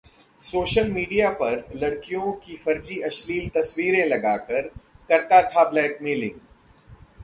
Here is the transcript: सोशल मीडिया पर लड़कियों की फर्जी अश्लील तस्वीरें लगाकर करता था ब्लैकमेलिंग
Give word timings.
सोशल 0.41 0.91
मीडिया 0.91 1.29
पर 1.31 1.63
लड़कियों 1.75 2.31
की 2.45 2.55
फर्जी 2.57 2.99
अश्लील 3.01 3.49
तस्वीरें 3.57 4.05
लगाकर 4.05 4.67
करता 5.09 5.41
था 5.49 5.69
ब्लैकमेलिंग 5.69 6.39